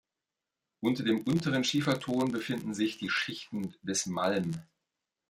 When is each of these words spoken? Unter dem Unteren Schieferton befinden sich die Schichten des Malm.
Unter 0.79 1.03
dem 1.03 1.21
Unteren 1.27 1.63
Schieferton 1.63 2.31
befinden 2.31 2.73
sich 2.73 2.97
die 2.97 3.11
Schichten 3.11 3.75
des 3.83 4.07
Malm. 4.07 4.63